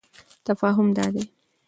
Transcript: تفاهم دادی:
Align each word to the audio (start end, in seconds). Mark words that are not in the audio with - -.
تفاهم 0.45 0.93
دادی: 0.93 1.29